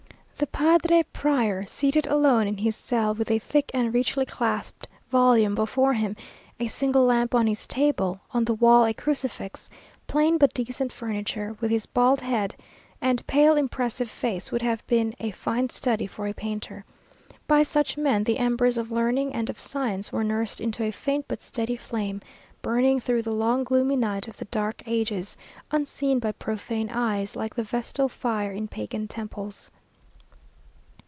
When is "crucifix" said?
8.95-9.69